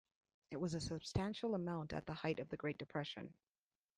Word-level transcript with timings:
It 0.49 0.59
was 0.59 0.73
a 0.73 0.81
substantial 0.81 1.53
amount 1.53 1.93
at 1.93 2.07
the 2.07 2.15
height 2.15 2.39
of 2.39 2.49
the 2.49 2.57
great 2.57 2.79
depression. 2.79 3.35